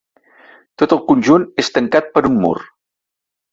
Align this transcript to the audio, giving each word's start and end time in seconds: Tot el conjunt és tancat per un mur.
Tot 0.83 0.95
el 0.97 1.01
conjunt 1.11 1.45
és 1.65 1.71
tancat 1.77 2.11
per 2.17 2.25
un 2.33 2.43
mur. 2.47 2.57